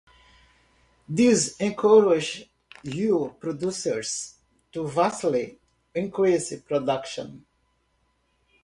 [1.07, 2.49] This encouraged
[2.83, 4.33] wool producers
[4.71, 5.59] to vastly
[5.93, 7.45] increase production.